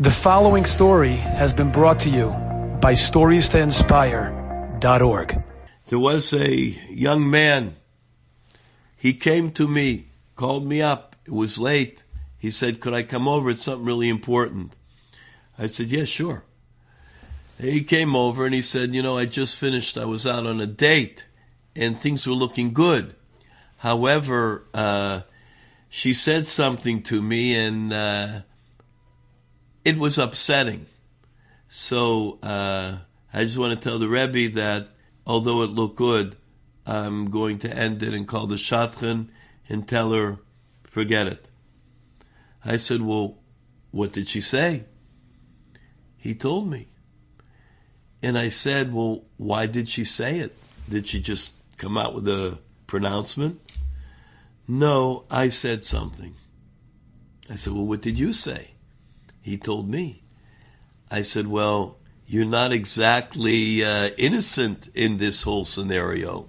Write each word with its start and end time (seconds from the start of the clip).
The 0.00 0.12
following 0.12 0.64
story 0.64 1.16
has 1.16 1.52
been 1.52 1.72
brought 1.72 1.98
to 2.00 2.08
you 2.08 2.28
by 2.80 2.92
StoriesToInspire.org. 2.92 5.44
There 5.88 5.98
was 5.98 6.32
a 6.32 6.54
young 6.54 7.28
man. 7.28 7.74
He 8.96 9.12
came 9.12 9.50
to 9.50 9.66
me, 9.66 10.06
called 10.36 10.64
me 10.64 10.80
up. 10.80 11.16
It 11.26 11.32
was 11.32 11.58
late. 11.58 12.04
He 12.38 12.52
said, 12.52 12.78
Could 12.78 12.94
I 12.94 13.02
come 13.02 13.26
over? 13.26 13.50
It's 13.50 13.64
something 13.64 13.84
really 13.84 14.08
important. 14.08 14.76
I 15.58 15.66
said, 15.66 15.88
Yeah, 15.88 16.04
sure. 16.04 16.44
He 17.60 17.82
came 17.82 18.14
over 18.14 18.46
and 18.46 18.54
he 18.54 18.62
said, 18.62 18.94
You 18.94 19.02
know, 19.02 19.18
I 19.18 19.24
just 19.24 19.58
finished, 19.58 19.98
I 19.98 20.04
was 20.04 20.28
out 20.28 20.46
on 20.46 20.60
a 20.60 20.66
date 20.66 21.26
and 21.74 21.98
things 21.98 22.24
were 22.24 22.34
looking 22.34 22.72
good. 22.72 23.16
However, 23.78 24.64
uh, 24.72 25.22
she 25.88 26.14
said 26.14 26.46
something 26.46 27.02
to 27.02 27.20
me 27.20 27.56
and 27.56 27.92
uh, 27.92 28.42
it 29.88 29.96
was 29.96 30.18
upsetting. 30.18 30.84
So 31.66 32.38
uh, 32.42 32.98
I 33.32 33.42
just 33.44 33.56
want 33.56 33.72
to 33.72 33.88
tell 33.88 33.98
the 33.98 34.06
Rebbe 34.06 34.54
that 34.56 34.88
although 35.26 35.62
it 35.62 35.70
looked 35.70 35.96
good, 35.96 36.36
I'm 36.84 37.30
going 37.30 37.58
to 37.60 37.74
end 37.74 38.02
it 38.02 38.12
and 38.12 38.28
call 38.28 38.46
the 38.46 38.56
Shadchan 38.56 39.28
and 39.66 39.88
tell 39.88 40.12
her, 40.12 40.40
forget 40.84 41.26
it. 41.26 41.48
I 42.62 42.76
said, 42.76 43.00
well, 43.00 43.38
what 43.90 44.12
did 44.12 44.28
she 44.28 44.42
say? 44.42 44.84
He 46.18 46.34
told 46.34 46.68
me. 46.68 46.88
And 48.22 48.36
I 48.36 48.50
said, 48.50 48.92
well, 48.92 49.24
why 49.38 49.66
did 49.66 49.88
she 49.88 50.04
say 50.04 50.40
it? 50.40 50.54
Did 50.86 51.06
she 51.08 51.18
just 51.18 51.54
come 51.78 51.96
out 51.96 52.14
with 52.14 52.28
a 52.28 52.58
pronouncement? 52.86 53.58
No, 54.66 55.24
I 55.30 55.48
said 55.48 55.86
something. 55.86 56.34
I 57.48 57.56
said, 57.56 57.72
well, 57.72 57.86
what 57.86 58.02
did 58.02 58.18
you 58.18 58.34
say? 58.34 58.72
He 59.48 59.56
told 59.56 59.88
me. 59.88 60.22
I 61.10 61.22
said, 61.22 61.46
Well, 61.46 61.96
you're 62.26 62.44
not 62.44 62.70
exactly 62.70 63.82
uh, 63.82 64.10
innocent 64.18 64.90
in 64.94 65.16
this 65.16 65.42
whole 65.42 65.64
scenario. 65.64 66.48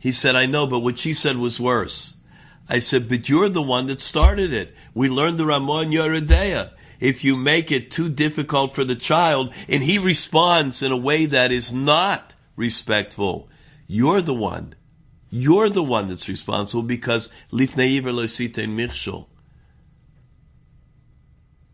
He 0.00 0.12
said, 0.12 0.34
I 0.34 0.46
know, 0.46 0.66
but 0.66 0.80
what 0.80 0.98
she 0.98 1.12
said 1.12 1.36
was 1.36 1.60
worse. 1.60 2.16
I 2.66 2.78
said, 2.78 3.08
But 3.08 3.28
you're 3.28 3.50
the 3.50 3.62
one 3.62 3.86
that 3.88 4.00
started 4.00 4.54
it. 4.54 4.74
We 4.94 5.10
learned 5.10 5.36
the 5.36 5.44
Ramon 5.44 5.92
Yeridea. 5.92 6.70
If 7.00 7.22
you 7.22 7.36
make 7.36 7.70
it 7.70 7.90
too 7.90 8.08
difficult 8.08 8.74
for 8.74 8.82
the 8.82 8.96
child 8.96 9.52
and 9.68 9.82
he 9.82 9.98
responds 9.98 10.82
in 10.82 10.90
a 10.90 10.96
way 10.96 11.26
that 11.26 11.52
is 11.52 11.72
not 11.72 12.34
respectful, 12.56 13.48
you're 13.86 14.22
the 14.22 14.34
one. 14.34 14.74
You're 15.30 15.68
the 15.68 15.84
one 15.84 16.08
that's 16.08 16.28
responsible 16.28 16.82
because 16.82 17.30
lifnei 17.52 17.98
iver 17.98 18.10
lo 18.10 18.24
michshol. 18.24 19.26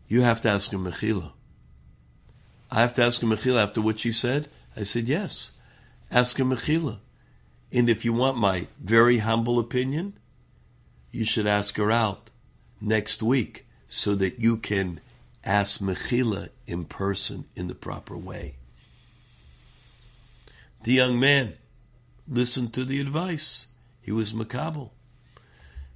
You 0.07 0.21
have 0.21 0.41
to 0.41 0.49
ask 0.49 0.71
him 0.71 0.85
Mechila. 0.85 1.31
I 2.71 2.81
have 2.81 2.93
to 2.95 3.03
ask 3.03 3.21
him 3.21 3.29
Mechila 3.29 3.63
after 3.63 3.81
what 3.81 3.99
she 3.99 4.11
said? 4.11 4.49
I 4.75 4.83
said, 4.83 5.05
yes. 5.05 5.53
Ask 6.11 6.39
him 6.39 6.49
Mechila. 6.49 6.99
And 7.71 7.89
if 7.89 8.05
you 8.05 8.13
want 8.13 8.37
my 8.37 8.67
very 8.79 9.19
humble 9.19 9.59
opinion, 9.59 10.17
you 11.11 11.25
should 11.25 11.47
ask 11.47 11.77
her 11.77 11.91
out 11.91 12.29
next 12.79 13.23
week 13.23 13.65
so 13.87 14.15
that 14.15 14.39
you 14.39 14.57
can 14.57 14.99
ask 15.43 15.79
Mechila 15.79 16.49
in 16.67 16.85
person 16.85 17.45
in 17.55 17.67
the 17.67 17.75
proper 17.75 18.17
way. 18.17 18.55
The 20.83 20.93
young 20.93 21.19
man 21.19 21.53
listened 22.27 22.73
to 22.73 22.83
the 22.83 22.99
advice. 23.01 23.67
He 24.01 24.11
was 24.11 24.33
Makabal. 24.33 24.91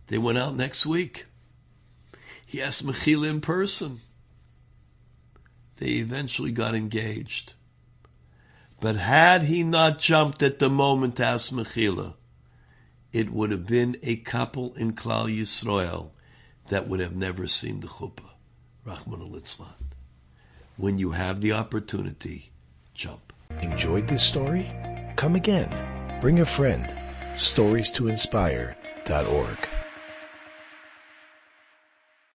They 0.08 0.18
went 0.18 0.38
out 0.38 0.56
next 0.56 0.86
week. 0.86 1.26
He 2.50 2.64
asked 2.64 2.84
Mechila 2.84 3.30
in 3.30 3.42
person. 3.42 4.02
They 5.78 6.00
eventually 6.02 6.52
got 6.52 6.74
engaged. 6.74 7.54
But 8.82 8.96
had 8.96 9.44
he 9.44 9.62
not 9.64 10.00
jumped 10.00 10.42
at 10.42 10.58
the 10.58 10.68
moment 10.68 11.18
to 11.18 11.26
ask 11.26 11.52
Mechila, 11.52 12.16
it 13.14 13.30
would 13.30 13.52
have 13.52 13.68
been 13.68 13.98
a 14.02 14.16
couple 14.16 14.74
in 14.74 14.94
Klal 14.94 15.28
Yisrael 15.28 16.10
that 16.70 16.88
would 16.88 17.00
have 17.00 17.16
never 17.16 17.46
seen 17.46 17.82
the 17.82 17.88
chuppah. 17.88 18.34
Rahman 18.84 19.22
al 19.22 19.78
When 20.76 20.98
you 20.98 21.12
have 21.12 21.42
the 21.42 21.52
opportunity, 21.52 22.50
jump. 22.96 23.32
Enjoyed 23.62 24.08
this 24.08 24.24
story? 24.24 24.66
Come 25.18 25.36
again. 25.36 26.20
Bring 26.20 26.40
a 26.40 26.46
friend. 26.48 26.92
Stories 27.38 27.92
to 27.92 28.08
inspire.org. 28.08 29.70